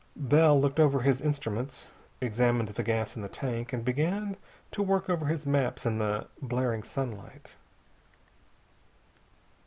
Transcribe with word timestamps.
Bell 0.15 0.59
looked 0.59 0.79
over 0.79 1.01
his 1.01 1.21
instruments, 1.21 1.85
examined 2.21 2.69
the 2.69 2.81
gas 2.81 3.15
in 3.15 3.21
the 3.21 3.27
tank, 3.29 3.71
and 3.71 3.85
began 3.85 4.35
to 4.71 4.81
work 4.81 5.11
over 5.11 5.27
his 5.27 5.45
maps 5.45 5.85
in 5.85 5.99
the 5.99 6.25
blaring 6.41 6.81
sunlight. 6.81 7.55